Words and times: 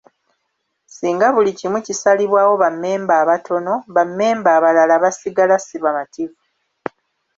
Singa 0.95 1.27
buli 1.35 1.51
kimu 1.59 1.77
kisalibwawo 1.85 2.53
ba 2.61 2.69
mmemba 2.73 3.13
abatono, 3.23 3.73
bammemba 3.95 4.49
abalala 4.57 4.95
basigala 5.03 5.55
sibamativu. 5.65 6.37